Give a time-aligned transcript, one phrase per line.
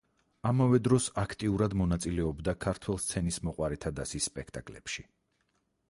[0.51, 5.09] ამავე დროს აქტიურად მონაწილეობდა ქართველ სცენისმოყვარეთა დასის სპექტაკლებში.